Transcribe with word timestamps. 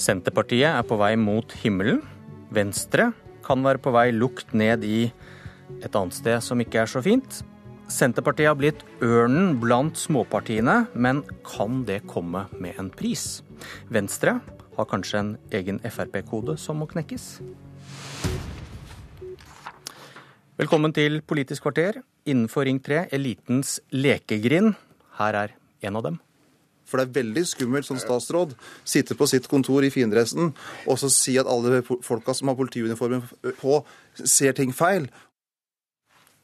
Senterpartiet 0.00 0.70
er 0.70 0.84
på 0.88 0.96
vei 0.96 1.12
mot 1.20 1.52
himmelen. 1.60 1.98
Venstre 2.54 3.10
kan 3.44 3.60
være 3.66 3.82
på 3.84 3.92
vei 3.92 4.06
lukt 4.14 4.54
ned 4.56 4.84
i 4.86 5.10
et 5.84 5.96
annet 5.98 6.16
sted 6.16 6.40
som 6.44 6.62
ikke 6.62 6.80
er 6.80 6.88
så 6.88 7.02
fint. 7.04 7.42
Senterpartiet 7.90 8.48
har 8.48 8.56
blitt 8.56 8.80
ørnen 9.04 9.58
blant 9.60 9.98
småpartiene, 10.00 10.86
men 10.94 11.20
kan 11.44 11.82
det 11.84 12.04
komme 12.08 12.46
med 12.56 12.80
en 12.80 12.88
pris? 12.94 13.42
Venstre 13.92 14.38
har 14.78 14.88
kanskje 14.88 15.20
en 15.20 15.34
egen 15.58 15.82
Frp-kode 15.84 16.56
som 16.56 16.80
må 16.80 16.88
knekkes? 16.88 17.26
Velkommen 20.60 20.96
til 20.96 21.20
Politisk 21.20 21.68
kvarter. 21.68 22.00
Innenfor 22.24 22.64
Ring 22.68 22.80
3, 22.80 23.10
elitens 23.12 23.80
lekegrind. 23.92 24.78
Her 25.20 25.42
er 25.44 25.56
en 25.84 26.00
av 26.00 26.08
dem. 26.08 26.20
For 26.90 26.98
det 26.98 27.08
er 27.08 27.22
veldig 27.22 27.46
skummelt 27.46 27.86
som 27.86 28.00
statsråd 28.02 28.56
sitte 28.82 29.14
på 29.14 29.28
sitt 29.30 29.46
kontor 29.50 29.86
i 29.86 29.92
findressen 29.94 30.50
og 30.86 30.98
så 31.00 31.10
si 31.12 31.36
at 31.40 31.48
alle 31.50 31.82
folka 31.86 32.34
som 32.36 32.50
har 32.50 32.58
politiuniformen 32.58 33.22
på, 33.60 33.80
ser 34.18 34.56
ting 34.58 34.74
feil. 34.74 35.08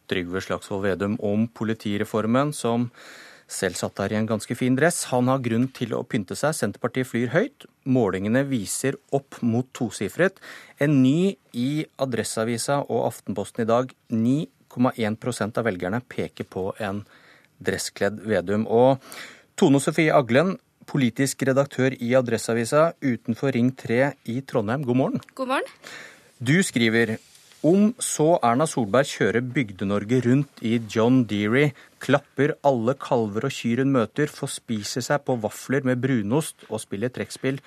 Trygve 0.07 0.43
Slagsvold 0.45 0.85
Vedum 0.87 1.17
om 1.25 1.49
politireformen, 1.51 2.53
som 2.55 2.91
selv 3.47 3.79
satt 3.79 3.95
der 3.99 4.15
i 4.15 4.19
en 4.19 4.27
ganske 4.27 4.55
fin 4.59 4.75
dress. 4.79 5.05
Han 5.13 5.31
har 5.31 5.43
grunn 5.43 5.69
til 5.75 5.95
å 5.95 6.03
pynte 6.07 6.37
seg. 6.39 6.55
Senterpartiet 6.57 7.07
flyr 7.07 7.31
høyt. 7.35 7.67
Målingene 7.87 8.43
viser 8.49 8.99
opp 9.15 9.39
mot 9.43 9.69
tosifret. 9.77 10.41
En 10.83 10.99
ny 11.03 11.37
i 11.55 11.87
Adresseavisa 12.03 12.81
og 12.87 13.07
Aftenposten 13.07 13.63
i 13.63 13.69
dag. 13.71 13.95
9,1% 14.11 15.63
av 15.63 15.69
velgerne 15.69 16.03
peker 16.11 16.49
på 16.51 16.73
en 16.83 17.05
dresskledd 17.63 18.19
Vedum. 18.27 18.67
Og 18.67 18.99
Tone 19.57 19.79
Sofie 19.81 20.13
Aglen, 20.13 20.51
politisk 20.85 21.41
redaktør 21.49 21.95
i 22.05 22.11
Adresseavisa 22.19 22.91
utenfor 23.01 23.55
Ring 23.57 23.71
3 23.73 24.11
i 24.29 24.43
Trondheim, 24.45 24.83
god 24.85 24.99
morgen. 24.99 25.23
God 25.33 25.49
morgen. 25.49 25.71
Du 26.37 26.61
skriver 26.61 27.15
om 27.65 27.95
så 27.97 28.35
Erna 28.45 28.67
Solberg 28.69 29.09
kjører 29.09 29.41
Bygde-Norge 29.55 30.19
rundt 30.27 30.61
i 30.61 30.75
John 30.93 31.23
Deere, 31.25 31.71
klapper 32.05 32.53
alle 32.69 32.99
kalver 33.01 33.49
og 33.49 33.57
kyr 33.57 33.81
hun 33.81 33.95
møter, 33.97 34.29
spise 34.29 35.01
seg 35.01 35.25
på 35.25 35.39
vafler 35.41 35.89
med 35.89 36.05
brunost 36.05 36.69
og 36.69 36.83
spiller 36.85 37.09
trekkspill. 37.17 37.63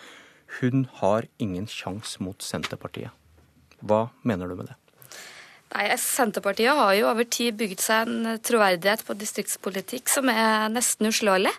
Hun 0.59 0.85
har 1.01 1.25
ingen 1.41 1.65
sjans 1.65 2.19
mot 2.21 2.37
Senterpartiet. 2.37 3.09
Hva 3.81 4.11
mener 4.21 4.45
du 4.45 4.59
med 4.61 4.69
det? 4.69 4.77
Nei, 5.69 5.85
Senterpartiet 6.01 6.73
har 6.73 6.95
jo 6.97 7.09
over 7.11 7.27
tid 7.29 7.57
bygd 7.59 7.83
seg 7.83 8.09
en 8.09 8.39
troverdighet 8.41 9.03
på 9.05 9.15
distriktspolitikk 9.19 10.09
som 10.09 10.31
er 10.33 10.69
nesten 10.73 11.11
uslåelig. 11.11 11.53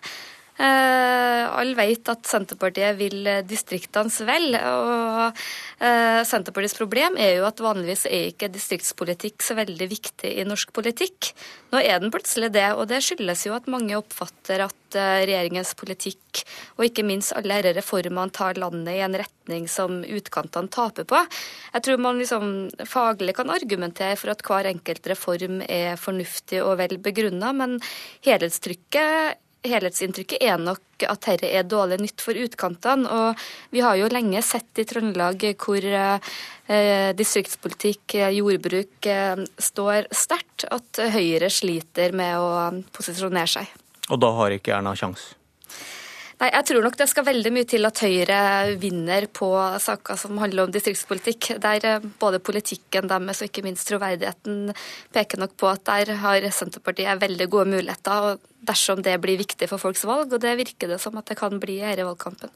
Eh, 0.61 1.43
alle 1.57 1.73
vet 1.73 2.09
at 2.11 2.27
Senterpartiet 2.29 2.93
vil 2.99 3.25
distriktenes 3.49 4.19
vel. 4.27 4.53
og 4.59 5.39
eh, 5.81 6.21
Senterpartiets 6.27 6.77
problem 6.77 7.17
er 7.17 7.39
jo 7.39 7.47
at 7.47 7.63
vanligvis 7.63 8.05
er 8.05 8.27
ikke 8.29 8.51
distriktspolitikk 8.53 9.41
så 9.41 9.57
veldig 9.57 9.87
viktig 9.89 10.35
i 10.37 10.45
norsk 10.45 10.73
politikk. 10.75 11.31
Nå 11.73 11.81
er 11.81 12.03
den 12.03 12.13
plutselig 12.13 12.51
det, 12.53 12.67
og 12.75 12.85
det 12.91 13.01
skyldes 13.01 13.47
jo 13.47 13.55
at 13.57 13.69
mange 13.73 13.97
oppfatter 13.97 14.67
at 14.67 14.99
eh, 14.99 15.25
regjeringens 15.25 15.73
politikk, 15.79 16.43
og 16.77 16.85
ikke 16.91 17.07
minst 17.09 17.33
alle 17.33 17.61
disse 17.63 17.79
reformene, 17.81 18.29
tar 18.29 18.61
landet 18.61 18.99
i 18.99 19.01
en 19.01 19.17
retning 19.17 19.65
som 19.71 20.03
utkantene 20.05 20.69
taper 20.69 21.09
på. 21.09 21.25
Jeg 21.73 21.87
tror 21.87 22.03
man 22.05 22.21
liksom 22.21 22.51
faglig 22.85 23.39
kan 23.39 23.49
argumentere 23.49 24.19
for 24.19 24.35
at 24.35 24.45
hver 24.45 24.69
enkelt 24.69 25.09
reform 25.09 25.63
er 25.65 25.97
fornuftig 25.97 26.61
og 26.61 26.77
vel 26.83 26.99
begrunna, 27.01 27.49
men 27.55 27.79
helhetstrykket 28.27 29.41
helhetsinntrykket 29.67 30.41
er 30.41 30.61
nok 30.61 31.05
at 31.09 31.25
dette 31.25 31.49
er 31.49 31.67
dårlig 31.67 31.99
nytt 32.01 32.23
for 32.23 32.37
utkantene. 32.37 33.09
Og 33.09 33.73
vi 33.73 33.83
har 33.83 33.97
jo 33.99 34.09
lenge 34.11 34.41
sett 34.45 34.81
i 34.81 34.85
Trøndelag 34.87 35.45
hvor 35.61 35.85
eh, 35.85 37.11
distriktspolitikk, 37.17 38.17
eh, 38.17 38.31
jordbruk 38.37 39.09
eh, 39.09 39.43
står 39.57 40.09
sterkt, 40.15 40.67
at 40.71 41.03
Høyre 41.13 41.51
sliter 41.53 42.15
med 42.17 42.37
å 42.37 42.81
posisjonere 42.95 43.53
seg. 43.59 43.77
Og 44.11 44.19
da 44.21 44.33
har 44.37 44.57
ikke 44.57 44.75
Erna 44.77 44.95
sjans? 44.97 45.31
Nei, 46.41 46.47
Jeg 46.55 46.65
tror 46.65 46.81
nok 46.81 46.95
det 46.97 47.05
skal 47.05 47.25
veldig 47.27 47.49
mye 47.53 47.67
til 47.69 47.85
at 47.85 47.99
Høyre 48.01 48.37
vinner 48.81 49.27
på 49.29 49.47
saker 49.83 50.17
som 50.17 50.39
handler 50.41 50.65
om 50.65 50.71
distriktspolitikk. 50.73 51.51
Der 51.61 51.83
eh, 51.85 52.07
både 52.17 52.39
politikken 52.41 53.05
deres 53.11 53.43
og 53.43 53.51
ikke 53.51 53.61
minst 53.61 53.85
troverdigheten 53.85 54.71
peker 55.13 55.37
nok 55.37 55.53
på 55.61 55.69
at 55.69 55.83
der 55.85 56.15
har 56.23 56.47
Senterpartiet 56.49 57.21
veldig 57.21 57.45
gode 57.45 57.75
muligheter 57.75 58.39
dersom 58.65 59.03
det 59.05 59.19
blir 59.21 59.37
viktig 59.37 59.69
for 59.69 59.81
folks 59.81 60.01
valg, 60.09 60.33
og 60.33 60.41
det 60.41 60.55
virker 60.57 60.89
det 60.89 60.97
som 61.03 61.19
at 61.21 61.29
det 61.29 61.37
kan 61.37 61.61
bli 61.61 61.77
i 61.77 61.85
denne 61.85 62.07
valgkampen. 62.09 62.49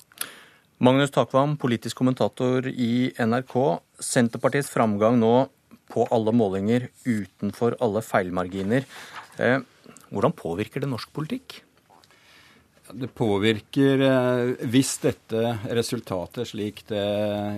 Magnus 0.82 1.14
Takvam, 1.14 1.54
politisk 1.62 2.02
kommentator 2.02 2.66
i 2.66 3.14
NRK. 3.22 3.56
Senterpartiets 4.02 4.74
framgang 4.74 5.22
nå 5.22 5.36
på 5.94 6.08
alle 6.10 6.34
målinger 6.34 6.90
utenfor 7.06 7.78
alle 7.86 8.02
feilmarginer. 8.02 8.90
Eh, 9.38 9.62
hvordan 10.10 10.34
påvirker 10.34 10.82
det 10.82 10.90
norsk 10.90 11.14
politikk? 11.14 11.62
Det 12.94 13.08
påvirker 13.08 14.02
eh, 14.02 14.68
Hvis 14.70 14.92
dette 15.02 15.56
resultatet, 15.74 16.48
slik 16.52 16.84
det 16.90 17.06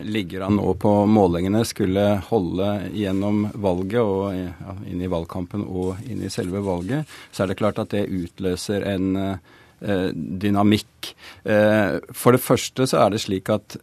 ligger 0.07 0.45
an 0.47 0.55
nå 0.55 0.73
på 0.79 0.93
målingene, 1.09 1.65
skulle 1.67 2.05
holde 2.29 2.69
gjennom 2.95 3.47
valget 3.53 4.01
og 4.01 4.31
ja, 4.37 4.77
inn 4.87 5.03
i 5.03 5.11
valgkampen 5.11 5.65
og 5.67 5.99
inn 6.07 6.23
i 6.23 6.31
selve 6.31 6.63
valget, 6.63 7.07
så 7.31 7.43
er 7.43 7.51
det 7.51 7.59
klart 7.59 7.81
at 7.83 7.91
det 7.95 8.07
utløser 8.07 8.87
en 8.93 9.09
eh, 9.19 10.11
dynamikk. 10.15 11.11
Eh, 11.43 11.99
for 12.15 12.37
det 12.37 12.43
første 12.43 12.87
så 12.87 13.03
er 13.03 13.13
det 13.13 13.23
slik 13.25 13.51
at 13.53 13.77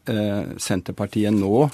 Senterpartiet 0.61 1.37
nå 1.37 1.67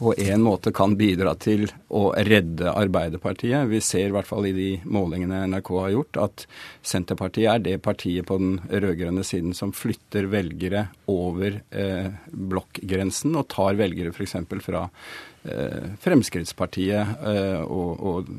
på 0.00 0.14
en 0.16 0.40
måte 0.40 0.70
kan 0.72 0.94
bidra 0.96 1.34
til 1.36 1.66
å 1.92 2.06
redde 2.24 2.72
Arbeiderpartiet. 2.72 3.68
Vi 3.68 3.82
ser 3.84 4.06
i 4.08 4.14
hvert 4.14 4.28
fall 4.28 4.46
i 4.48 4.54
de 4.56 4.68
målingene 4.88 5.42
NRK 5.52 5.68
har 5.76 5.90
gjort, 5.92 6.20
at 6.24 6.44
Senterpartiet 6.80 7.50
er 7.52 7.60
det 7.66 7.74
partiet 7.84 8.24
på 8.30 8.38
den 8.40 8.54
rød-grønne 8.64 9.26
siden 9.28 9.52
som 9.56 9.74
flytter 9.76 10.30
velgere 10.32 10.86
over 11.12 11.60
eh, 11.68 12.08
blokkgrensen, 12.32 13.36
og 13.36 13.50
tar 13.52 13.76
velgere 13.76 14.14
f.eks. 14.16 14.38
fra 14.64 14.86
eh, 14.88 15.92
Fremskrittspartiet 16.00 17.20
eh, 17.34 17.60
og, 17.60 18.00
og, 18.00 18.34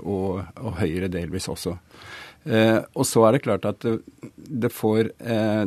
og, 0.00 0.44
og, 0.56 0.70
Høyre 0.80 1.12
delvis 1.12 1.52
også. 1.52 1.76
Eh, 2.48 2.78
og 2.80 3.04
så 3.04 3.28
er 3.28 3.36
det 3.36 3.44
klart 3.44 3.68
at 3.68 3.84
det, 3.84 3.98
det 4.64 4.72
får 4.72 5.12
eh, 5.20 5.66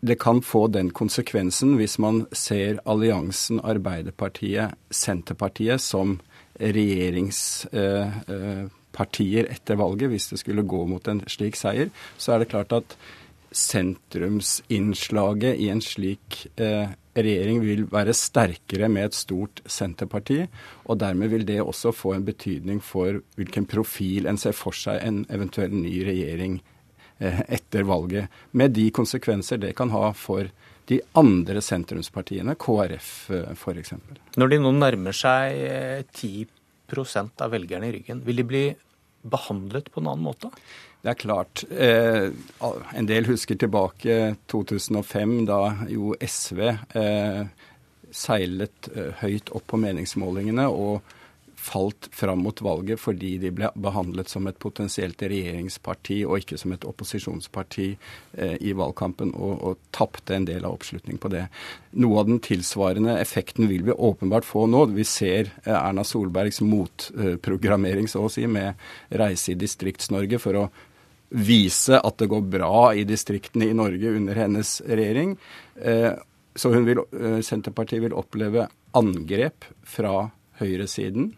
det 0.00 0.18
kan 0.20 0.42
få 0.42 0.66
den 0.68 0.90
konsekvensen 0.94 1.76
hvis 1.80 1.98
man 2.02 2.26
ser 2.36 2.80
alliansen 2.88 3.60
Arbeiderpartiet-Senterpartiet 3.64 5.80
som 5.80 6.20
regjeringspartier 6.60 9.44
eh, 9.44 9.52
etter 9.52 9.74
valget, 9.80 10.10
hvis 10.12 10.28
det 10.32 10.38
skulle 10.42 10.62
gå 10.62 10.86
mot 10.88 11.08
en 11.08 11.20
slik 11.30 11.56
seier, 11.58 11.88
så 12.18 12.32
er 12.32 12.38
det 12.42 12.52
klart 12.52 12.72
at 12.76 12.96
sentrumsinnslaget 13.56 15.56
i 15.62 15.68
en 15.72 15.80
slik 15.80 16.46
eh, 16.60 16.88
regjering 17.16 17.60
vil 17.64 17.86
være 17.88 18.12
sterkere 18.16 18.88
med 18.92 19.04
et 19.08 19.16
stort 19.16 19.60
Senterparti. 19.64 20.46
Og 20.84 21.00
dermed 21.00 21.28
vil 21.32 21.48
det 21.48 21.64
også 21.64 21.92
få 21.96 22.12
en 22.16 22.26
betydning 22.26 22.80
for 22.84 23.20
hvilken 23.40 23.66
profil 23.70 24.26
en 24.28 24.38
ser 24.40 24.52
for 24.56 24.72
seg 24.76 25.00
en 25.00 25.26
eventuell 25.32 25.72
ny 25.72 26.04
regjering 26.04 26.60
Eh, 26.60 26.75
etter 27.18 27.86
valget, 27.88 28.32
med 28.52 28.74
de 28.76 28.90
konsekvenser 28.92 29.60
det 29.62 29.72
kan 29.78 29.92
ha 29.94 30.10
for 30.16 30.50
de 30.86 31.00
andre 31.18 31.62
sentrumspartiene, 31.64 32.54
KrF 32.60 33.12
f.eks. 33.56 33.94
Når 34.38 34.52
de 34.52 34.58
nå 34.62 34.72
nærmer 34.76 35.16
seg 35.16 35.56
10 36.14 36.44
eh, 36.44 37.30
av 37.42 37.54
velgerne 37.54 37.88
i 37.88 37.94
ryggen, 37.96 38.20
vil 38.26 38.42
de 38.42 38.46
bli 38.46 38.66
behandlet 39.26 39.90
på 39.90 40.02
en 40.02 40.12
annen 40.12 40.28
måte? 40.28 40.52
Det 41.02 41.12
er 41.12 41.18
klart. 41.18 41.64
Eh, 41.70 42.28
en 42.98 43.08
del 43.08 43.28
husker 43.30 43.58
tilbake 43.58 44.34
2005, 44.50 45.36
da 45.46 45.60
jo 45.90 46.14
SV 46.18 46.62
eh, 46.66 47.42
seilet 48.10 48.90
eh, 48.94 49.12
høyt 49.22 49.52
opp 49.54 49.68
på 49.70 49.80
meningsmålingene 49.82 50.68
og 50.70 51.15
falt 51.66 52.08
fram 52.14 52.44
mot 52.46 52.60
valget 52.62 53.00
fordi 53.02 53.36
de 53.42 53.50
ble 53.54 53.70
behandlet 53.82 54.30
som 54.30 54.46
et 54.46 54.58
potensielt 54.62 55.22
regjeringsparti 55.22 56.20
og 56.26 56.42
ikke 56.42 56.58
som 56.60 56.74
et 56.74 56.86
opposisjonsparti 56.86 57.88
eh, 58.38 58.56
i 58.60 58.74
valgkampen, 58.76 59.34
og, 59.34 59.54
og 59.66 59.92
tapte 59.96 60.36
en 60.36 60.46
del 60.48 60.64
av 60.66 60.76
oppslutning 60.78 61.18
på 61.22 61.30
det. 61.34 61.46
Noe 61.98 62.22
av 62.22 62.30
den 62.30 62.42
tilsvarende 62.44 63.18
effekten 63.20 63.70
vil 63.70 63.86
vi 63.86 63.96
åpenbart 63.96 64.46
få 64.46 64.66
nå. 64.70 64.86
Vi 64.96 65.06
ser 65.08 65.50
eh, 65.64 65.74
Erna 65.74 66.06
Solbergs 66.06 66.62
motprogrammering, 66.64 68.08
så 68.10 68.26
å 68.26 68.32
si, 68.32 68.46
med 68.46 68.78
reise 69.10 69.54
i 69.54 69.58
Distrikts-Norge 69.60 70.40
for 70.42 70.62
å 70.62 70.68
vise 71.28 71.98
at 71.98 72.18
det 72.20 72.30
går 72.30 72.44
bra 72.46 72.94
i 72.94 73.04
distriktene 73.08 73.66
i 73.70 73.76
Norge 73.76 74.14
under 74.14 74.38
hennes 74.38 74.78
regjering. 74.86 75.34
Eh, 75.82 76.12
så 76.56 76.70
vil, 76.70 77.02
eh, 77.12 77.40
Senterpartiet 77.42 78.02
vil 78.02 78.16
oppleve 78.16 78.68
angrep 78.96 79.66
fra 79.84 80.30
høyresiden 80.60 81.32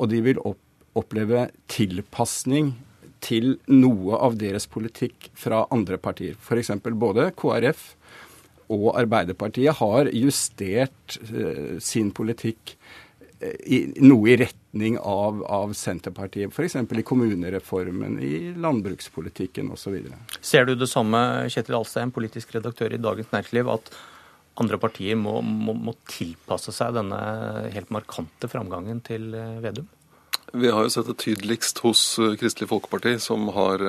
og 0.00 0.10
de 0.12 0.22
vil 0.24 0.40
oppleve 0.44 1.48
tilpasning 1.70 2.74
til 3.20 3.58
noe 3.68 4.16
av 4.16 4.38
deres 4.40 4.66
politikk 4.70 5.28
fra 5.36 5.66
andre 5.74 5.98
partier. 6.00 6.38
F.eks. 6.40 6.72
både 6.88 7.28
KrF 7.36 7.82
og 8.72 8.88
Arbeiderpartiet 8.96 9.76
har 9.80 10.08
justert 10.14 11.18
uh, 11.28 11.76
sin 11.82 12.14
politikk 12.16 12.76
uh, 13.42 13.58
i, 13.66 13.82
noe 14.00 14.30
i 14.30 14.38
retning 14.40 14.96
av, 15.02 15.42
av 15.44 15.74
Senterpartiet, 15.76 16.54
f.eks. 16.54 16.78
i 16.80 17.04
kommunereformen, 17.04 18.16
i 18.24 18.54
landbrukspolitikken 18.56 19.68
osv. 19.74 19.98
Ser 20.40 20.70
du 20.70 20.76
det 20.78 20.88
samme, 20.88 21.20
Kjetil 21.52 21.76
Alstein, 21.82 22.14
politisk 22.14 22.56
redaktør 22.56 22.94
i 22.96 23.02
Dagens 23.02 23.34
Næringsliv, 23.34 23.74
at 23.74 23.92
andre 24.60 24.80
partier 24.82 25.16
må, 25.16 25.38
må, 25.44 25.76
må 25.76 25.94
tilpasse 26.10 26.74
seg 26.74 26.96
denne 26.98 27.20
helt 27.74 27.90
markante 27.94 28.50
framgangen 28.50 29.02
til 29.06 29.32
eh, 29.36 29.58
Vedum? 29.62 29.88
Vi 30.50 30.66
har 30.66 30.82
jo 30.82 30.90
sett 30.90 31.06
det 31.06 31.20
tydeligst 31.22 31.78
hos 31.84 32.02
Kristelig 32.40 32.66
Folkeparti, 32.72 33.14
som 33.22 33.46
har 33.54 33.84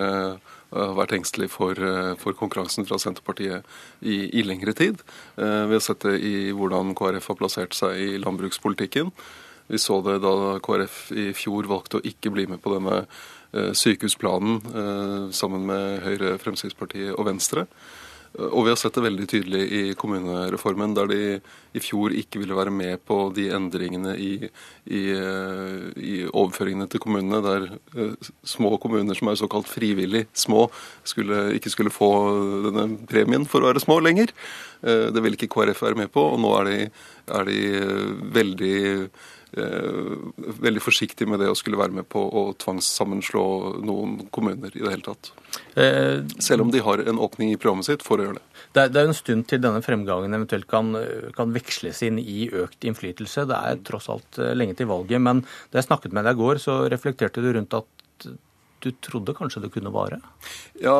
har 0.71 0.95
vært 0.95 1.15
engstelig 1.17 1.49
for, 1.51 1.75
eh, 1.75 2.15
for, 2.15 2.33
konkurransen 2.33 2.87
fra 2.87 2.97
Senterpartiet 2.97 3.65
i, 4.01 4.29
i, 4.39 4.43
lengre 4.43 4.73
tid. 4.73 5.01
Eh, 5.37 5.65
vi 5.67 5.75
har 5.75 5.83
sett 5.83 6.05
det 6.05 6.19
i 6.23 6.51
hvordan 6.55 6.95
KrF 6.95 7.27
har 7.27 7.39
plassert 7.39 7.75
seg 7.75 7.97
i 7.99 8.17
landbrukspolitikken. 8.21 9.11
Vi 9.67 9.79
så 9.79 10.01
det 10.03 10.21
da 10.23 10.59
KrF 10.63 11.11
i 11.11 11.31
fjor 11.35 11.67
valgte 11.67 11.99
å 11.99 12.05
ikke 12.07 12.31
bli 12.31 12.47
med 12.47 12.61
på 12.63 12.73
denne 12.75 13.03
eh, 13.53 13.71
sykehusplanen 13.75 15.31
sammen 15.35 15.67
med 15.67 16.01
Høyre, 16.05 16.37
Fremskrittspartiet 16.39 17.15
og 17.15 17.27
Venstre. 17.27 17.67
Og 18.31 18.63
vi 18.63 18.71
har 18.71 18.77
sett 18.79 18.95
det 18.95 19.03
veldig 19.03 19.25
tydelig 19.27 19.61
i 19.75 19.81
kommunereformen, 19.99 20.93
der 20.95 21.09
de 21.11 21.23
i 21.75 21.81
fjor 21.83 22.13
ikke 22.15 22.39
ville 22.39 22.55
være 22.55 22.71
med 22.71 23.01
på 23.07 23.17
de 23.35 23.49
endringene 23.51 24.13
i, 24.15 24.31
i, 24.87 25.01
i 25.99 26.13
overføringene 26.29 26.87
til 26.91 27.03
kommunene, 27.03 27.41
der 27.43 27.67
uh, 27.97 28.31
små 28.47 28.77
kommuner 28.79 29.19
som 29.19 29.31
er 29.31 29.39
såkalt 29.39 29.67
frivillig 29.71 30.25
små, 30.31 30.69
skulle, 31.03 31.49
ikke 31.59 31.73
skulle 31.73 31.91
få 31.91 32.11
denne 32.69 32.87
premien 33.11 33.47
for 33.47 33.63
å 33.63 33.73
være 33.73 33.83
små 33.83 33.99
lenger. 33.99 34.31
Uh, 34.79 35.11
det 35.11 35.19
ville 35.19 35.35
ikke 35.35 35.51
KrF 35.51 35.83
være 35.89 35.99
med 36.05 36.15
på, 36.15 36.23
og 36.31 36.39
nå 36.39 36.55
er 36.61 36.71
de, 36.71 36.79
er 37.35 37.51
de 37.51 37.61
veldig 38.39 38.81
Eh, 38.81 39.40
veldig 39.51 40.81
forsiktig 40.83 41.27
med 41.27 41.41
det 41.43 41.49
å 41.51 41.55
skulle 41.57 41.79
være 41.79 41.95
med 41.99 42.07
på 42.11 42.21
å 42.23 42.43
tvangssammenslå 42.61 43.43
noen 43.83 44.13
kommuner 44.31 44.71
i 44.71 44.83
det 44.83 44.93
hele 44.93 45.03
tatt. 45.03 45.31
Eh, 45.75 46.23
Selv 46.39 46.63
om 46.65 46.71
de 46.71 46.79
har 46.79 47.03
en 47.03 47.19
åpning 47.19 47.51
i 47.51 47.57
programmet 47.59 47.89
sitt 47.89 48.05
for 48.05 48.21
å 48.21 48.29
gjøre 48.29 48.39
det. 48.39 48.45
Det 48.71 48.83
er, 48.85 48.91
det 48.93 49.01
er 49.01 49.09
en 49.09 49.17
stund 49.17 49.47
til 49.51 49.59
denne 49.63 49.83
fremgangen 49.83 50.37
eventuelt 50.37 50.69
kan, 50.71 50.93
kan, 51.35 51.51
veksles 51.51 51.99
inn 52.07 52.21
i 52.21 52.45
økt 52.47 52.87
innflytelse. 52.87 53.43
Det 53.49 53.57
er 53.57 53.81
tross 53.87 54.07
alt 54.13 54.39
eh, 54.39 54.53
lenge 54.55 54.77
til 54.79 54.87
valget. 54.91 55.19
Men 55.19 55.43
da 55.71 55.81
jeg 55.81 55.89
snakket 55.89 56.15
med 56.15 56.27
deg 56.27 56.39
i 56.39 56.43
går, 56.45 56.61
så 56.63 56.83
reflekterte 56.91 57.43
du 57.43 57.51
rundt 57.51 57.75
at 57.81 58.29
du 58.83 58.89
trodde 59.03 59.35
kanskje 59.37 59.63
det 59.63 59.71
kunne 59.73 59.93
vare? 59.93 60.19
Ja, 60.81 60.95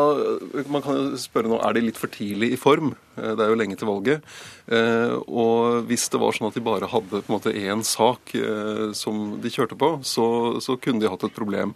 man 0.71 0.83
kan 0.85 0.97
jo 0.97 1.19
spørre 1.21 1.49
nå, 1.51 1.57
er 1.61 1.75
de 1.75 1.83
litt 1.85 1.99
for 1.99 2.11
tidlig 2.13 2.51
i 2.55 2.59
form? 2.59 2.93
Eh, 3.17 3.33
det 3.33 3.45
er 3.45 3.51
jo 3.51 3.59
lenge 3.59 3.77
til 3.79 3.89
valget. 3.89 4.27
Eh, 4.71 5.15
og 5.25 5.89
hvis 5.89 6.07
det 6.13 6.21
var 6.21 6.37
sånn 6.37 6.51
at 6.51 6.59
de 6.59 6.65
bare 6.65 6.91
hadde 6.91 7.21
på 7.21 7.25
en 7.25 7.37
måte 7.37 7.55
én 7.55 7.83
sak 7.87 8.35
eh, 8.37 8.91
som 8.97 9.41
de 9.41 9.53
kjørte 9.53 9.79
på, 9.79 9.95
så, 10.07 10.27
så 10.63 10.77
kunne 10.81 11.03
de 11.03 11.11
hatt 11.11 11.27
et 11.27 11.37
problem. 11.37 11.75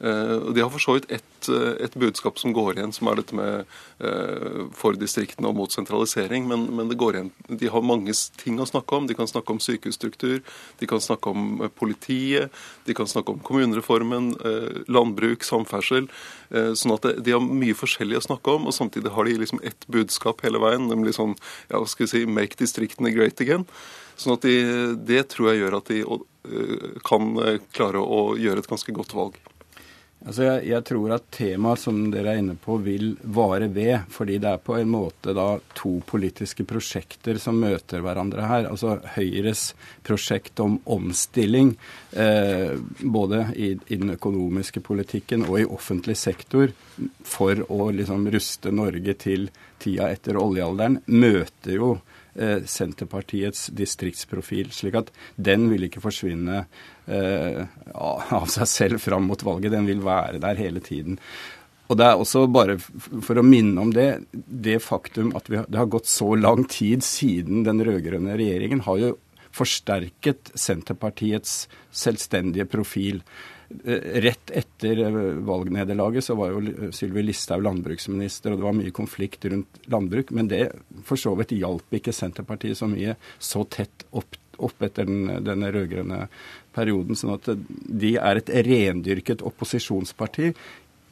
Eh, 0.00 0.36
de 0.52 0.60
har 0.60 0.70
for 0.70 0.82
så 0.82 0.94
vidt 0.96 1.10
eh, 1.48 1.72
et 1.84 1.94
budskap 1.96 2.38
som 2.38 2.52
går 2.52 2.76
igjen, 2.76 2.92
som 2.92 3.08
er 3.08 3.16
dette 3.16 3.36
med 3.36 3.62
eh, 4.04 4.66
for 4.76 4.98
distriktene 5.00 5.48
og 5.48 5.56
mot 5.56 5.72
sentralisering. 5.72 6.44
Men, 6.50 6.66
men, 6.76 6.90
det 6.90 6.98
går 7.00 7.16
igjen. 7.16 7.30
de 7.48 7.70
har 7.72 7.86
mange 7.86 8.12
ting 8.36 8.60
å 8.60 8.68
snakke 8.68 8.98
om. 8.98 9.08
De 9.08 9.16
kan 9.16 9.30
snakke 9.30 9.54
om 9.54 9.62
sykehusstruktur, 9.62 10.42
de 10.80 10.90
kan 10.90 11.00
snakke 11.00 11.32
om 11.32 11.66
politiet, 11.78 12.52
de 12.84 12.96
kan 12.96 13.08
snakke 13.08 13.32
om 13.32 13.40
kommunereformen, 13.44 14.34
landbruk, 14.92 15.44
samferdsel. 15.46 16.08
Sånn 16.78 16.94
at 16.94 17.08
de 17.24 17.34
har 17.34 17.42
mye 17.42 17.76
forskjellig 17.76 18.20
å 18.20 18.24
snakke 18.28 18.54
om, 18.58 18.68
og 18.68 18.76
samtidig 18.76 19.12
har 19.14 19.26
de 19.26 19.36
liksom 19.40 19.62
ett 19.66 19.86
budskap 19.92 20.44
hele 20.46 20.60
veien, 20.62 20.86
nemlig 20.90 21.16
sånn 21.16 21.34
ja, 21.70 21.80
skal 21.88 22.06
vi 22.06 22.12
si, 22.12 22.24
make 22.28 22.58
distriktene 22.60 23.14
great 23.14 23.40
again. 23.42 23.66
Sånn 24.16 24.36
at 24.36 24.46
de, 24.46 24.56
Det 25.08 25.26
tror 25.32 25.52
jeg 25.52 25.64
gjør 25.64 25.80
at 25.80 25.92
de 25.92 27.00
kan 27.06 27.34
klare 27.74 28.00
å 28.00 28.22
gjøre 28.38 28.62
et 28.62 28.70
ganske 28.70 28.94
godt 28.94 29.16
valg. 29.16 29.40
Altså 30.26 30.42
jeg, 30.42 30.62
jeg, 30.72 30.82
tror 30.88 31.12
at 31.14 31.26
temaet 31.30 31.78
som 31.78 31.98
dere 32.10 32.32
er 32.32 32.40
inne 32.40 32.56
på, 32.58 32.80
vil 32.82 33.12
vare 33.22 33.68
ved. 33.70 34.08
Fordi 34.10 34.40
det 34.42 34.50
er 34.50 34.64
på 34.64 34.74
en 34.74 34.90
måte 34.90 35.34
da 35.36 35.46
to 35.78 36.00
politiske 36.06 36.66
prosjekter 36.66 37.38
som 37.42 37.60
møter 37.62 38.02
hverandre 38.02 38.48
her. 38.50 38.66
Altså 38.72 38.96
Høyres 39.14 39.68
prosjekt 40.06 40.58
om 40.64 40.80
omstilling, 40.96 41.76
eh, 42.10 42.74
både 43.02 43.44
i, 43.54 43.70
i, 43.86 44.00
den 44.00 44.16
økonomiske 44.16 44.82
politikken 44.82 45.46
og 45.46 45.60
i 45.60 45.68
offentlig 45.78 46.18
sektor, 46.18 46.74
for 47.22 47.62
å 47.70 47.92
liksom 47.94 48.26
ruste 48.32 48.74
Norge 48.74 49.14
til 49.22 49.46
tida 49.78 50.10
etter 50.10 50.40
oljealderen, 50.40 51.04
møter 51.06 51.78
jo 51.78 51.94
Senterpartiets 52.68 53.68
distriktsprofil. 53.76 54.70
slik 54.72 54.94
at 55.00 55.12
den 55.36 55.68
vil 55.70 55.88
ikke 55.88 56.02
forsvinne 56.04 56.64
eh, 57.08 57.62
av 57.94 58.48
seg 58.52 58.70
selv 58.70 59.02
fram 59.02 59.28
mot 59.30 59.42
valget. 59.42 59.72
Den 59.72 59.88
vil 59.88 60.04
være 60.04 60.42
der 60.42 60.60
hele 60.60 60.80
tiden. 60.84 61.20
Og 61.86 61.98
det 61.98 62.06
er 62.06 62.18
også 62.18 62.46
bare 62.50 62.78
for 62.80 63.38
å 63.38 63.46
minne 63.46 63.78
om 63.82 63.92
det, 63.94 64.26
det 64.32 64.80
faktum 64.82 65.30
at 65.38 65.46
vi, 65.50 65.60
det 65.68 65.78
har 65.78 65.90
gått 65.90 66.10
så 66.10 66.32
lang 66.34 66.64
tid 66.70 67.04
siden 67.06 67.62
den 67.66 67.82
rød-grønne 67.86 68.34
regjeringen, 68.38 68.82
har 68.88 68.98
jo 68.98 69.12
forsterket 69.56 70.50
Senterpartiets 70.58 71.66
selvstendige 71.94 72.66
profil. 72.68 73.22
Eh, 73.84 74.20
rett 74.20 74.50
etter 74.50 74.98
eh, 74.98 75.34
valgnederlaget 75.46 76.24
så 76.24 76.34
var 76.34 76.54
jo 76.54 76.90
Sylvi 76.94 77.22
Listhaug 77.22 77.64
landbruksminister, 77.66 78.52
og 78.52 78.60
det 78.60 78.66
var 78.68 78.76
mye 78.78 78.94
konflikt 78.94 79.44
rundt 79.50 79.80
landbruk. 79.90 80.30
Men 80.30 80.50
det 80.52 80.68
for 81.06 81.18
så 81.20 81.34
vidt 81.38 81.56
hjalp 81.56 81.98
ikke 81.98 82.14
Senterpartiet 82.14 82.78
så 82.78 82.88
mye 82.90 83.16
så 83.38 83.64
tett 83.64 84.06
opp, 84.10 84.38
opp 84.56 84.86
etter 84.86 85.08
den, 85.08 85.26
denne 85.44 85.72
rød-grønne 85.74 86.26
perioden. 86.76 87.18
Sånn 87.18 87.34
at 87.34 87.50
de 87.56 88.16
er 88.20 88.40
et 88.40 88.54
rendyrket 88.70 89.44
opposisjonsparti. 89.46 90.52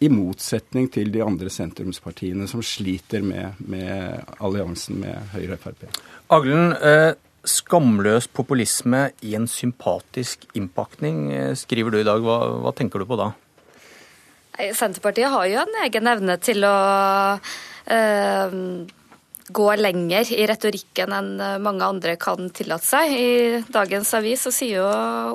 I 0.04 0.10
motsetning 0.10 0.88
til 0.92 1.10
de 1.14 1.22
andre 1.24 1.50
sentrumspartiene 1.50 2.46
som 2.50 2.62
sliter 2.66 3.22
med, 3.24 3.60
med 3.66 4.34
alliansen 4.42 4.98
med 5.00 5.34
Høyre 5.34 5.56
og 5.56 5.62
Frp. 5.62 5.86
Aglen, 6.34 6.74
eh, 6.76 7.14
skamløs 7.48 8.28
populisme 8.32 9.08
i 9.24 9.34
en 9.38 9.46
sympatisk 9.50 10.46
innpakning, 10.56 11.32
eh, 11.32 11.52
skriver 11.58 11.94
du 11.94 12.00
i 12.00 12.06
dag. 12.06 12.20
Hva, 12.24 12.38
hva 12.64 12.74
tenker 12.76 13.02
du 13.02 13.08
på 13.08 13.20
da? 13.20 13.32
Senterpartiet 14.54 15.32
har 15.32 15.46
jo 15.50 15.62
en 15.64 15.80
egen 15.82 16.06
evne 16.06 16.36
til 16.38 16.62
å 16.66 16.74
øh, 17.90 18.52
gå 19.52 19.66
lenger 19.76 20.30
i 20.32 20.46
retorikken 20.48 21.12
enn 21.12 21.30
eh, 21.42 21.60
mange 21.62 21.84
andre 21.84 22.16
kan 22.20 22.48
tillate 22.54 22.86
seg. 22.86 23.12
I 23.12 23.62
dagens 23.72 24.14
avis 24.16 24.46
så 24.46 24.52
sier 24.54 24.80
jo 24.80 24.88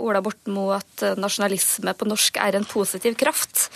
Ola 0.07 0.23
Borten 0.25 0.55
Moe 0.55 0.79
at 0.79 1.05
eh, 1.05 1.17
nasjonalisme 1.19 1.93
på 1.93 2.07
norsk 2.09 2.39
er 2.41 2.57
en 2.57 2.69
positiv 2.69 3.17
kraft. 3.19 3.67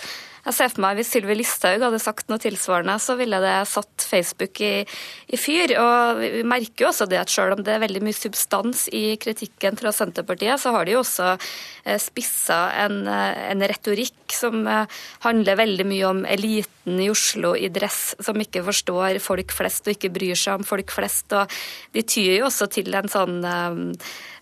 Jeg 0.44 0.56
ser 0.56 0.72
for 0.72 0.84
meg 0.84 0.98
Hvis 0.98 1.12
Sylvi 1.14 1.36
Listhaug 1.38 1.84
hadde 1.86 2.00
sagt 2.02 2.28
noe 2.28 2.42
tilsvarende, 2.42 2.96
så 3.00 3.16
ville 3.16 3.40
det 3.40 3.54
satt 3.70 4.04
Facebook 4.04 4.60
i, 4.64 4.72
i, 4.84 5.38
fyr. 5.40 5.72
Og 5.80 6.20
Vi 6.20 6.42
merker 6.48 6.84
jo 6.84 6.90
også 6.90 7.08
det 7.08 7.20
at 7.22 7.32
selv 7.32 7.56
om 7.56 7.64
det 7.64 7.74
er 7.74 7.82
veldig 7.84 8.02
mye 8.04 8.16
substans 8.16 8.86
i 8.92 9.16
kritikken 9.20 9.78
fra 9.80 9.92
Senterpartiet, 9.94 10.60
så 10.60 10.74
har 10.74 10.84
de 10.84 10.96
jo 10.96 11.00
også 11.00 11.30
eh, 11.34 11.98
spissa 12.02 12.60
en, 12.84 13.00
eh, 13.08 13.40
en 13.54 13.64
retorikk 13.64 14.36
som 14.36 14.66
eh, 14.68 15.00
handler 15.24 15.60
veldig 15.62 15.88
mye 15.88 16.10
om 16.10 16.22
eliten 16.28 17.00
i 17.00 17.08
Oslo 17.12 17.54
i 17.56 17.70
dress, 17.72 18.12
som 18.24 18.40
ikke 18.40 18.64
forstår 18.66 19.22
folk 19.24 19.54
flest 19.56 19.88
og 19.88 19.96
ikke 19.96 20.12
bryr 20.12 20.38
seg 20.38 20.60
om 20.60 20.68
folk 20.68 20.92
flest. 20.92 21.32
og 21.32 21.48
De 21.96 22.04
tyr 22.04 22.38
jo 22.40 22.48
også 22.50 22.68
til 22.74 22.92
en 22.94 23.10
sånn 23.10 23.40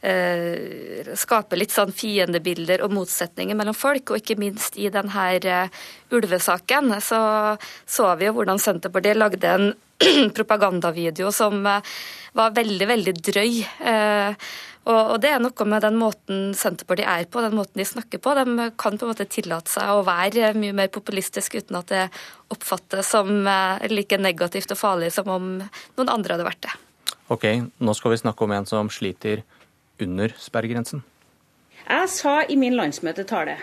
eh, 0.02 1.12
skape 1.18 1.58
litt 1.58 1.74
sånn 1.74 1.92
fiendebilder 1.94 2.82
og 2.84 2.94
motsetninger 2.96 3.58
mellom 3.58 3.76
folk. 3.76 4.10
Og 4.10 4.22
ikke 4.22 4.38
minst 4.40 4.78
i 4.80 4.90
denne 4.92 5.28
uh, 5.46 5.86
ulvesaken 6.12 6.98
så 7.00 7.22
så 7.86 8.10
vi 8.18 8.28
jo 8.28 8.36
hvordan 8.36 8.60
Senterpartiet 8.62 9.18
lagde 9.18 9.48
en 9.48 9.72
propagandavideo 10.36 11.30
som 11.34 11.62
uh, 11.66 11.80
var 12.36 12.54
veldig, 12.56 12.86
veldig 12.88 13.16
drøy. 13.20 13.64
Og, 14.82 15.10
det 15.22 15.28
er 15.30 15.38
noe 15.38 15.64
med 15.68 15.84
den 15.84 15.98
måten 16.00 16.38
Senterpartiet 16.58 17.06
er 17.06 17.26
på, 17.30 17.42
den 17.44 17.54
måten 17.54 17.78
de 17.78 17.84
snakker 17.86 18.18
på. 18.18 18.32
De 18.34 18.70
kan 18.74 18.96
på 18.98 19.06
en 19.06 19.12
måte 19.12 19.28
tillate 19.30 19.70
seg 19.70 19.92
å 19.92 20.00
være 20.02 20.54
mye 20.58 20.74
mer 20.74 20.88
populistisk 20.90 21.60
uten 21.60 21.78
at 21.78 21.92
det 21.92 22.06
oppfattes 22.50 23.12
som 23.12 23.44
like 23.92 24.18
negativt 24.18 24.74
og 24.74 24.80
farlig 24.80 25.12
som 25.14 25.30
om 25.30 25.52
noen 25.60 26.10
andre 26.10 26.34
hadde 26.34 26.48
vært 26.48 26.64
det. 26.66 26.74
Ok, 27.30 27.46
nå 27.78 27.94
skal 27.94 28.16
vi 28.16 28.22
snakke 28.24 28.48
om 28.48 28.56
en 28.56 28.66
som 28.66 28.90
sliter 28.90 29.44
under 30.02 30.34
sperregrensen? 30.40 31.02
Jeg 31.82 32.10
sa 32.12 32.34
i 32.46 32.56
min 32.58 32.76
landsmøtetale 32.78 33.56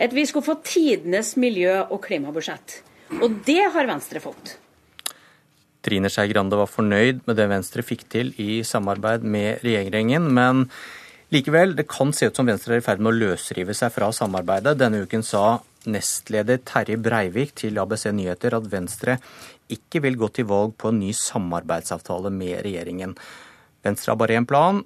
at 0.00 0.14
vi 0.16 0.24
skulle 0.26 0.46
få 0.46 0.58
tidenes 0.66 1.36
miljø- 1.38 1.86
og 1.90 2.00
klimabudsjett. 2.06 2.80
Og 3.20 3.42
det 3.46 3.62
har 3.74 3.88
Venstre 3.90 4.22
fått. 4.22 4.56
Trine 5.80 6.10
Skei 6.12 6.28
Grande 6.28 6.58
var 6.60 6.68
fornøyd 6.68 7.22
med 7.26 7.38
det 7.38 7.46
Venstre 7.50 7.84
fikk 7.86 8.04
til 8.12 8.34
i 8.42 8.60
samarbeid 8.66 9.24
med 9.24 9.62
regjeringen, 9.64 10.26
men 10.36 10.66
likevel, 11.32 11.72
det 11.78 11.88
kan 11.88 12.12
se 12.12 12.28
ut 12.28 12.36
som 12.36 12.48
Venstre 12.50 12.76
er 12.76 12.82
i 12.82 12.84
ferd 12.84 13.00
med 13.00 13.14
å 13.14 13.16
løsrive 13.16 13.74
seg 13.76 13.94
fra 13.94 14.10
samarbeidet. 14.12 14.76
Denne 14.80 15.00
uken 15.06 15.24
sa 15.24 15.60
nestleder 15.88 16.60
Terje 16.68 16.98
Breivik 17.00 17.54
til 17.56 17.80
ABC 17.80 18.10
Nyheter 18.12 18.58
at 18.58 18.68
Venstre 18.72 19.16
ikke 19.72 20.02
vil 20.04 20.18
gå 20.20 20.28
til 20.34 20.48
valg 20.50 20.74
på 20.76 20.90
en 20.90 21.00
ny 21.00 21.14
samarbeidsavtale 21.16 22.32
med 22.34 22.60
regjeringen. 22.66 23.14
Venstre 23.86 24.12
har 24.12 24.20
bare 24.20 24.36
én 24.36 24.48
plan, 24.48 24.82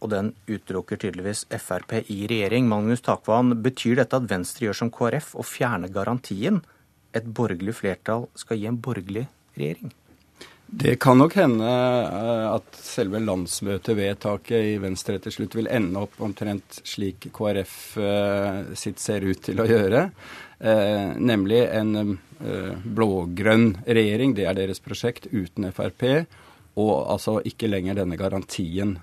og 0.00 0.12
den 0.12 0.32
utelukker 0.48 1.00
tydeligvis 1.00 1.44
Frp 1.50 1.98
i 2.02 2.22
regjering. 2.28 2.68
Magnus 2.68 3.04
Takvann, 3.04 3.54
betyr 3.64 4.02
dette 4.02 4.18
at 4.18 4.30
Venstre 4.30 4.68
gjør 4.68 4.80
som 4.82 4.92
KrF 4.92 5.34
og 5.38 5.48
fjerner 5.48 5.92
garantien? 5.92 6.62
Et 7.16 7.24
borgerlig 7.24 7.78
flertall 7.78 8.28
skal 8.36 8.60
gi 8.60 8.68
en 8.68 8.80
borgerlig 8.82 9.26
regjering? 9.56 9.94
Det 10.66 10.96
kan 10.98 11.14
nok 11.18 11.36
hende 11.38 11.66
eh, 11.66 12.46
at 12.50 12.78
selve 12.82 13.20
landsmøtevedtaket 13.22 14.72
i 14.72 14.78
Venstre 14.82 15.20
til 15.22 15.34
slutt 15.36 15.54
vil 15.54 15.70
ende 15.70 16.02
opp 16.02 16.18
omtrent 16.26 16.80
slik 16.82 17.28
KrF 17.34 17.76
eh, 18.02 18.58
sitt 18.74 18.98
ser 18.98 19.22
ut 19.22 19.44
til 19.46 19.62
å 19.62 19.68
gjøre. 19.70 20.08
Eh, 20.58 21.14
nemlig 21.22 21.62
en 21.70 22.16
blå-grønn 22.36 23.70
regjering, 23.86 24.34
det 24.36 24.44
er 24.44 24.58
deres 24.58 24.82
prosjekt, 24.84 25.30
uten 25.30 25.70
Frp. 25.72 26.26
Og 26.76 26.92
altså 27.14 27.38
ikke 27.48 27.70
lenger 27.70 27.96
denne 28.02 28.18
garantien 28.20 28.98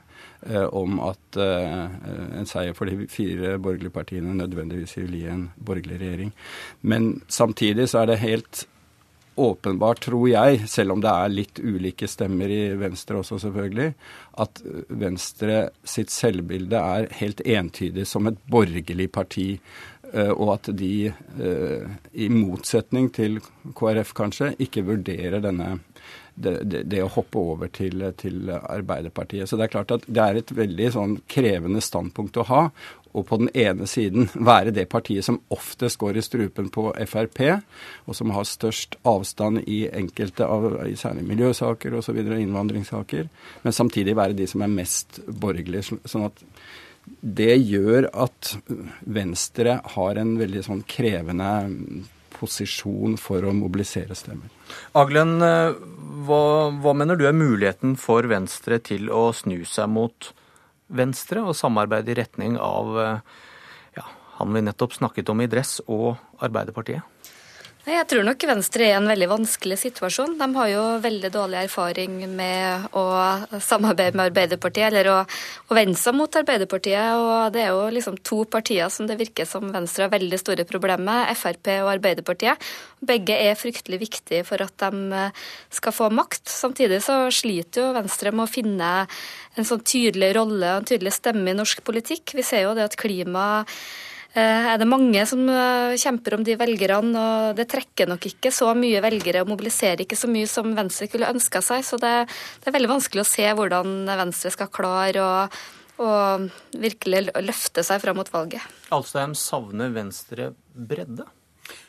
om 0.75 0.99
at 1.05 1.37
en 1.39 2.47
seier 2.49 2.75
for 2.75 2.89
de 2.89 3.07
fire 3.07 3.55
borgerlige 3.63 3.93
partiene 3.95 4.33
nødvendigvis 4.35 4.97
vil 4.97 5.15
gi 5.15 5.25
en 5.31 5.45
borgerlig 5.55 6.01
regjering. 6.01 6.33
Men 6.81 7.09
samtidig 7.31 7.87
så 7.89 8.01
er 8.03 8.11
det 8.11 8.19
helt 8.25 8.65
åpenbart, 9.35 9.99
tror 9.99 10.27
jeg, 10.29 10.67
selv 10.69 10.93
om 10.93 11.01
det 11.01 11.09
er 11.09 11.31
litt 11.33 11.61
ulike 11.61 12.07
stemmer 12.09 12.51
i 12.53 12.61
Venstre 12.77 13.21
også, 13.21 13.39
selvfølgelig, 13.41 13.93
at 14.43 14.61
Venstre 14.89 15.57
sitt 15.87 16.13
selvbilde 16.13 16.77
er 16.77 17.09
helt 17.19 17.41
entydig 17.45 18.05
som 18.09 18.29
et 18.29 18.37
borgerlig 18.51 19.09
parti. 19.13 19.47
Eh, 20.13 20.29
og 20.29 20.53
at 20.59 20.69
de, 20.77 21.09
eh, 21.41 21.93
i 22.13 22.29
motsetning 22.29 23.09
til 23.13 23.39
KrF 23.73 24.13
kanskje, 24.13 24.53
ikke 24.61 24.85
vurderer 24.85 25.41
denne 25.41 25.79
det, 26.35 26.83
det, 26.89 27.03
å 27.03 27.11
hoppe 27.13 27.41
over 27.53 27.69
til, 27.73 28.01
til, 28.17 28.49
Arbeiderpartiet. 28.49 29.49
Så 29.49 29.59
det 29.59 29.67
er 29.67 29.73
klart 29.75 29.93
at 29.93 30.07
det 30.07 30.23
er 30.23 30.39
et 30.39 30.53
veldig 30.55 30.89
sånn 30.95 31.15
krevende 31.29 31.83
standpunkt 31.83 32.39
å 32.41 32.47
ha 32.49 32.63
og 33.13 33.27
på 33.29 33.37
den 33.41 33.49
ene 33.53 33.87
siden 33.89 34.29
være 34.33 34.73
det 34.73 34.87
partiet 34.91 35.25
som 35.25 35.39
oftest 35.53 35.99
går 36.01 36.17
i 36.17 36.23
strupen 36.25 36.69
på 36.73 36.87
Frp, 37.09 37.41
og 38.09 38.17
som 38.17 38.33
har 38.33 38.47
størst 38.49 38.97
avstand 39.07 39.63
i 39.69 39.83
enkelte 39.93 40.47
av 40.49 40.65
særlig 40.99 41.25
miljøsaker 41.29 41.99
osv., 41.99 42.17
innvandringssaker, 42.17 43.29
men 43.63 43.75
samtidig 43.75 44.17
være 44.17 44.37
de 44.37 44.49
som 44.49 44.65
er 44.65 44.73
mest 44.73 45.21
borgerlige. 45.27 45.99
sånn 46.09 46.25
at 46.25 46.43
det 47.21 47.57
gjør 47.59 48.07
at 48.25 48.55
Venstre 49.03 49.79
har 49.95 50.19
en 50.19 50.37
veldig 50.39 50.61
sånn 50.65 50.83
krevende 50.87 51.49
posisjon 52.43 53.17
for 53.21 53.47
å 53.47 53.55
mobilisere 53.55 54.15
stemmer. 54.19 54.51
Aglen, 54.99 55.39
hva, 56.27 56.43
hva 56.83 56.93
mener 56.97 57.19
du 57.19 57.25
er 57.29 57.35
muligheten 57.37 57.95
for 57.99 58.27
Venstre 58.29 58.81
til 58.83 59.07
å 59.13 59.29
snu 59.35 59.61
seg 59.69 59.91
mot 59.95 60.33
Venstre 60.93 61.41
og 61.41 61.55
samarbeide 61.57 62.13
i 62.13 62.17
retning 62.19 62.57
av 62.61 62.99
eh, 63.01 63.39
ja, 63.97 64.05
han 64.37 64.53
vi 64.53 64.63
nettopp 64.65 64.97
snakket 64.97 65.31
om 65.33 65.41
i 65.41 65.49
dress, 65.49 65.79
og 65.87 66.15
Arbeiderpartiet? 66.43 67.01
Jeg 67.83 68.05
tror 68.07 68.23
nok 68.23 68.43
Venstre 68.47 68.85
er 68.85 68.93
i 68.93 68.95
en 68.95 69.09
veldig 69.11 69.27
vanskelig 69.27 69.75
situasjon. 69.81 70.37
De 70.39 70.45
har 70.55 70.67
jo 70.71 70.83
veldig 71.03 71.29
dårlig 71.33 71.65
erfaring 71.65 72.13
med 72.31 72.85
å 72.95 73.01
samarbeide 73.59 74.15
med 74.15 74.29
Arbeiderpartiet, 74.29 74.85
eller 74.87 75.09
å, 75.11 75.17
å 75.67 75.75
vende 75.75 75.99
seg 75.99 76.15
mot 76.15 76.37
Arbeiderpartiet. 76.39 77.17
Og 77.19 77.51
det 77.51 77.65
er 77.65 77.73
jo 77.75 77.89
liksom 77.91 78.21
to 78.23 78.45
partier 78.47 78.87
som 78.87 79.09
det 79.09 79.17
virker 79.19 79.49
som 79.49 79.67
Venstre 79.73 80.05
har 80.05 80.13
veldig 80.13 80.39
store 80.39 80.67
problemer 80.69 81.03
med, 81.09 81.35
Frp 81.35 81.73
og 81.81 81.91
Arbeiderpartiet. 81.97 82.71
Begge 83.03 83.35
er 83.49 83.59
fryktelig 83.59 83.99
viktige 84.05 84.47
for 84.47 84.63
at 84.63 84.87
de 84.87 85.19
skal 85.75 85.97
få 85.99 86.07
makt. 86.15 86.47
Samtidig 86.55 87.01
så 87.03 87.19
sliter 87.35 87.83
jo 87.83 87.91
Venstre 87.99 88.31
med 88.31 88.45
å 88.47 88.53
finne 88.53 88.93
en 89.59 89.67
sånn 89.67 89.83
tydelig 89.83 90.31
rolle 90.39 90.71
og 90.71 90.85
en 90.85 90.89
tydelig 90.93 91.17
stemme 91.19 91.51
i 91.51 91.59
norsk 91.59 91.83
politikk. 91.83 92.31
Vi 92.39 92.47
ser 92.47 92.63
jo 92.69 92.75
det 92.79 92.87
at 92.87 92.99
klima 93.03 93.43
Eh, 93.67 94.12
er 94.41 94.79
det 94.81 94.87
mange 94.89 95.21
som 95.29 95.43
eh, 95.49 95.93
kjemper 96.01 96.37
om 96.37 96.45
de 96.45 96.55
velgerne, 96.57 97.11
og 97.13 97.59
det 97.59 97.67
trekker 97.69 98.09
nok 98.09 98.25
ikke 98.31 98.49
så 98.53 98.71
mye 98.77 99.01
velgere 99.03 99.43
og 99.43 99.51
mobiliserer 99.51 100.01
ikke 100.05 100.17
så 100.17 100.29
mye 100.31 100.49
som 100.49 100.71
Venstre 100.77 101.09
kunne 101.11 101.29
ønska 101.35 101.61
seg. 101.61 101.85
Så 101.85 101.99
det, 102.01 102.15
det, 102.63 102.65
er 102.69 102.77
veldig 102.77 102.91
vanskelig 102.95 103.21
å 103.21 103.29
se 103.29 103.45
hvordan 103.45 103.93
Venstre 104.09 104.53
skal 104.55 104.71
klare 104.73 105.21
å, 105.21 105.35
å 106.01 106.09
virkelig 106.81 107.27
løfte 107.45 107.85
seg 107.85 108.01
fram 108.01 108.17
mot 108.21 108.33
valget. 108.33 108.65
Alstheim 108.93 109.37
savner 109.37 109.93
Venstre 109.93 110.51
bredde? 110.73 111.29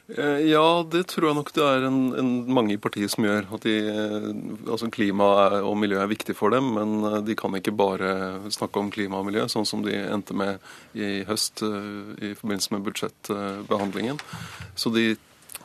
Eh, 0.08 0.38
ja, 0.50 0.84
det 0.92 1.06
tror 1.08 1.30
jeg 1.30 1.36
nok 1.38 1.50
det 1.56 1.64
er 1.64 1.86
en, 1.88 2.00
en 2.20 2.32
mange 2.52 2.74
i 2.74 2.80
partiet 2.80 3.12
som 3.12 3.24
gjør. 3.24 3.46
At 3.56 3.64
de, 3.64 3.76
eh, 3.88 4.26
altså 4.68 4.90
Klima 4.92 5.28
og 5.64 5.78
miljø 5.80 6.00
er 6.02 6.10
viktig 6.10 6.36
for 6.36 6.52
dem, 6.52 6.74
men 6.76 6.98
eh, 7.08 7.20
de 7.24 7.36
kan 7.38 7.56
ikke 7.56 7.72
bare 7.72 8.10
snakke 8.52 8.82
om 8.82 8.90
klima 8.92 9.22
og 9.22 9.30
miljø, 9.30 9.46
sånn 9.48 9.68
som 9.68 9.84
de 9.84 9.96
endte 9.96 10.36
med 10.36 10.60
i 10.92 11.22
høst 11.28 11.64
i 11.64 12.34
forbindelse 12.36 12.74
med 12.74 12.84
budsjettbehandlingen. 12.90 14.20
Så 14.76 14.92
de, 14.92 15.14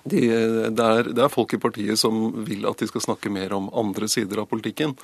de, 0.05 0.21
det, 0.71 0.85
er, 0.85 1.11
det 1.11 1.25
er 1.25 1.33
folk 1.33 1.57
i 1.57 1.61
partiet 1.61 1.99
som 1.99 2.31
vil 2.47 2.63
at 2.69 2.79
de 2.79 2.87
skal 2.87 3.09
snakke 3.09 3.33
mer 3.33 3.53
om 3.57 3.67
andre 3.75 4.07
sider 4.11 4.39
av 4.39 4.47
politikken. 4.51 4.95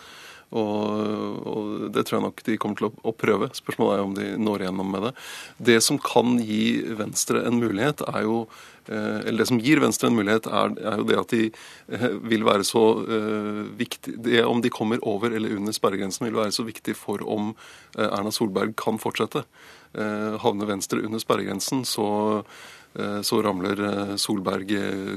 Og, 0.54 1.42
og, 1.50 1.72
det 1.94 2.06
tror 2.06 2.20
jeg 2.20 2.26
nok 2.28 2.44
de 2.46 2.58
kommer 2.62 2.80
til 2.80 2.88
å, 2.90 2.94
å, 3.02 3.14
prøve. 3.18 3.50
Spørsmålet 3.58 3.98
er 3.98 4.06
om 4.06 4.14
de 4.16 4.28
når 4.38 4.66
igjennom 4.66 4.92
med 4.94 5.08
det. 5.08 5.12
Det 5.72 5.80
som 5.84 6.00
kan 6.02 6.38
gi 6.40 6.86
Venstre 7.00 7.42
en 7.48 7.58
mulighet, 7.60 8.04
er 8.06 8.28
jo 8.28 8.38
eh, 8.86 9.26
eller 9.26 9.42
Det 9.42 9.50
som 9.50 9.62
gir 9.64 9.82
Venstre 9.84 10.12
en 10.12 10.18
mulighet, 10.18 10.48
er, 10.48 10.76
er 10.86 11.02
jo 11.02 11.08
det 11.10 11.20
at 11.22 11.34
de 11.34 11.42
eh, 11.50 12.08
vil 12.30 12.46
være 12.48 12.68
så 12.68 12.84
uh, 13.02 13.64
viktig 13.80 14.20
det 14.28 14.44
Om 14.46 14.62
de 14.62 14.72
kommer 14.74 15.02
over 15.02 15.34
eller 15.34 15.58
under 15.58 15.76
sperregrensen, 15.76 16.28
vil 16.30 16.40
være 16.40 16.56
så 16.56 16.68
viktig 16.68 16.96
for 17.00 17.26
om 17.26 17.54
uh, 17.98 18.08
Erna 18.12 18.32
Solberg 18.32 18.78
kan 18.80 19.02
fortsette. 19.02 19.44
Uh, 19.98 20.38
havner 20.44 20.70
Venstre 20.76 21.02
under 21.04 21.22
sperregrensen, 21.24 21.86
så 21.86 22.46
så 23.28 23.42
ramler 23.44 23.76
Solberg 24.16 24.70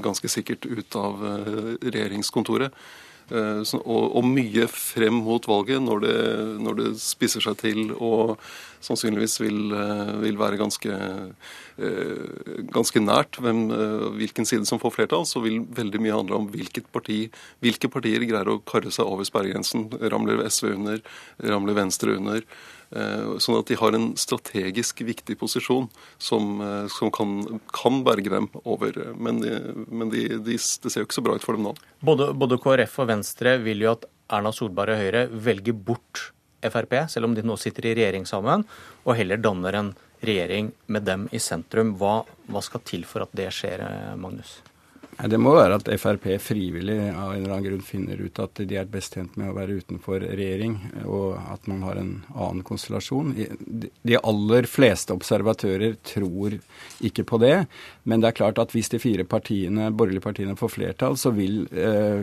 ganske 0.02 0.26
sikkert 0.26 0.64
ut 0.66 0.96
av 0.98 1.20
regjeringskontoret. 1.78 2.74
Eh, 3.28 3.74
og, 3.84 4.22
mye 4.24 4.64
frem 4.72 5.20
mot 5.24 5.44
valget, 5.48 5.82
når 5.84 6.00
det, 6.04 6.16
når 6.64 6.78
det 6.78 6.88
spisser 7.02 7.44
seg 7.44 7.58
til 7.60 7.92
og 7.94 8.38
sannsynligvis 8.84 9.36
vil, 9.42 9.58
eh, 9.74 10.12
vil 10.22 10.38
være 10.40 10.56
ganske, 10.60 10.94
eh, 11.82 12.62
ganske 12.72 13.02
nært 13.02 13.40
hvem, 13.42 13.66
hvilken 14.16 14.46
side 14.48 14.66
som 14.66 14.80
får 14.80 14.94
flertall, 14.96 15.26
så 15.26 15.42
vil 15.42 15.60
veldig 15.60 16.00
mye 16.00 16.16
handle 16.16 16.40
om 16.40 16.48
parti, 16.92 17.30
hvilke 17.60 17.90
partier 17.90 18.24
greier 18.24 18.48
å 18.48 18.62
karre 18.64 18.90
seg 18.90 19.04
over 19.04 19.24
sperregrensen. 19.24 19.90
Ramler 20.10 20.44
SV 20.48 20.74
under, 20.74 21.00
ramler 21.42 21.74
Venstre 21.74 22.16
under. 22.16 22.42
Eh, 22.88 23.34
sånn 23.42 23.58
at 23.58 23.68
de 23.68 23.76
har 23.76 23.92
en 23.92 24.06
strategisk 24.16 25.02
viktig 25.04 25.36
posisjon 25.40 25.90
som, 26.16 26.54
eh, 26.64 26.86
som 26.88 27.12
kan, 27.12 27.60
kan, 27.74 28.00
berge 28.06 28.32
dem 28.32 28.48
over. 28.64 28.96
Men, 29.16 29.42
de, 29.42 29.58
men 29.92 30.08
de, 30.12 30.24
de, 30.40 30.56
det 30.56 30.92
ser 30.92 31.02
jo 31.02 31.08
ikke 31.08 31.18
så 31.18 31.26
bra 31.26 31.36
ut 31.36 31.44
for 31.44 31.58
dem 31.58 31.68
nå. 31.68 31.74
Både, 32.00 32.30
både 32.32 32.60
KrF 32.62 32.98
og 33.04 33.10
Venstre 33.12 33.58
vil 33.60 33.84
jo 33.84 33.92
at 33.92 34.08
Erna 34.32 34.52
Solberg 34.56 34.96
og 34.96 35.02
Høyre 35.02 35.26
velger 35.28 35.76
bort 35.76 36.30
Frp, 36.58 36.96
selv 37.12 37.28
om 37.28 37.36
de 37.36 37.44
nå 37.46 37.54
sitter 37.60 37.86
i 37.86 37.92
regjering 37.94 38.24
sammen, 38.26 38.64
og 39.04 39.14
heller 39.14 39.38
danner 39.38 39.76
en 39.78 39.92
regjering 40.24 40.72
med 40.90 41.04
dem 41.06 41.28
i 41.30 41.38
sentrum. 41.38 41.92
Hva, 42.00 42.24
hva 42.50 42.64
skal 42.64 42.82
til 42.88 43.04
for 43.06 43.22
at 43.22 43.36
det 43.36 43.52
skjer, 43.54 43.84
Magnus? 44.18 44.56
Det 45.26 45.38
må 45.40 45.50
være 45.56 45.80
at 45.80 45.88
Frp 45.98 46.28
frivillig 46.38 46.96
av 47.10 47.32
en 47.32 47.40
eller 47.40 47.54
annen 47.56 47.64
grunn 47.64 47.82
finner 47.82 48.20
ut 48.22 48.38
at 48.38 48.60
de 48.70 48.76
er 48.78 48.86
best 48.86 49.16
tjent 49.16 49.34
med 49.40 49.50
å 49.50 49.56
være 49.56 49.80
utenfor 49.80 50.22
regjering, 50.22 50.76
og 51.10 51.40
at 51.42 51.66
man 51.66 51.82
har 51.82 51.98
en 51.98 52.12
annen 52.36 52.62
konstellasjon. 52.66 53.32
De 53.34 54.18
aller 54.20 54.68
fleste 54.70 55.16
observatører 55.16 55.96
tror 56.06 56.60
ikke 57.02 57.26
på 57.26 57.40
det, 57.42 57.56
men 58.06 58.22
det 58.22 58.30
er 58.30 58.38
klart 58.38 58.62
at 58.62 58.76
hvis 58.76 58.92
de 58.94 59.02
fire 59.02 59.26
partiene, 59.26 59.90
borgerlige 59.90 60.22
partiene 60.28 60.54
får 60.58 60.74
flertall, 60.76 61.18
så 61.18 61.34
vil 61.34 61.64
eh, 61.74 62.22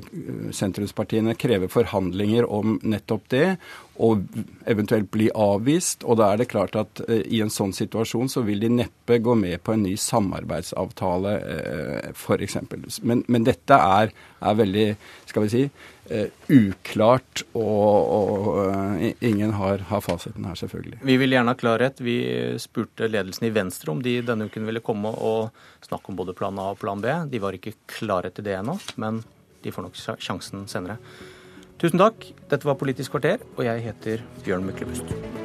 sentrumspartiene 0.55 1.35
kreve 1.35 1.67
forhandlinger 1.71 2.47
om 2.47 2.77
nettopp 2.79 3.27
det, 3.35 3.47
og 4.03 4.25
eventuelt 4.67 5.07
bli 5.11 5.29
avvist. 5.31 6.03
Og 6.03 6.19
da 6.19 6.31
er 6.31 6.41
det 6.41 6.49
klart 6.51 6.75
at 6.79 7.01
eh, 7.07 7.23
i 7.31 7.41
en 7.43 7.51
sånn 7.53 7.73
situasjon 7.75 8.29
så 8.31 8.43
vil 8.47 8.61
de 8.63 8.71
neppe 8.81 9.19
gå 9.23 9.35
med 9.39 9.61
på 9.63 9.75
en 9.75 9.85
ny 9.85 9.95
samarbeidsavtale, 9.99 11.35
eh, 11.39 12.09
f.eks. 12.11 12.57
Men, 13.01 13.23
men 13.31 13.45
dette 13.47 13.77
er, 13.79 14.11
er, 14.41 14.57
veldig, 14.59 14.87
skal 15.29 15.45
vi 15.45 15.51
si, 15.53 15.61
eh, 16.11 16.41
uklart, 16.51 17.45
og, 17.53 17.93
og 18.17 18.49
uh, 18.59 19.05
ingen 19.25 19.55
har, 19.59 19.85
har, 19.91 20.03
fasiten 20.05 20.47
her, 20.47 20.57
selvfølgelig. 20.59 20.99
Vi 21.05 21.19
vil 21.21 21.37
gjerne 21.37 21.55
ha 21.55 21.59
klarhet. 21.59 22.03
Vi 22.03 22.17
spurte 22.61 23.09
ledelsen 23.09 23.47
i 23.47 23.53
Venstre 23.55 23.93
om 23.95 24.03
de 24.03 24.17
denne 24.25 24.49
uken 24.49 24.67
ville 24.67 24.83
komme 24.85 25.13
og 25.15 25.55
snakke 25.85 26.11
om 26.11 26.19
både 26.19 26.35
plan 26.37 26.59
A 26.59 26.71
og 26.73 26.81
plan 26.81 27.01
B. 27.03 27.15
De 27.31 27.41
var 27.43 27.55
ikke 27.55 27.77
klare 27.99 28.33
til 28.33 28.47
det 28.47 28.57
ennå, 28.59 28.75
men 29.01 29.23
de 29.63 29.73
får 29.73 29.87
nok 29.87 29.97
sjansen 30.21 30.67
senere. 30.69 30.99
Tusen 31.82 32.00
takk. 32.00 32.29
Dette 32.51 32.67
var 32.67 32.77
Politisk 32.79 33.12
kvarter, 33.12 33.44
og 33.58 33.65
jeg 33.67 33.84
heter 33.89 34.24
Bjørn 34.46 34.63
Myklebust. 34.67 35.44